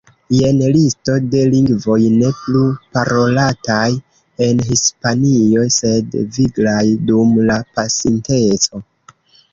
Jen 0.35 0.61
listo 0.75 1.15
de 1.33 1.41
lingvoj 1.55 1.97
ne 2.13 2.31
plu 2.37 2.63
parolataj 2.97 3.83
en 4.47 4.65
Hispanio, 4.71 5.69
sed 5.79 6.19
viglaj 6.39 6.83
dum 7.11 7.39
la 7.51 7.63
pasinteco. 7.77 8.87